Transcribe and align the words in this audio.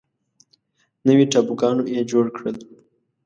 نوي 1.07 1.25
ټاپوګانو 1.31 1.83
یې 1.93 2.01
جوړ 2.11 2.25
کړل. 2.35 2.57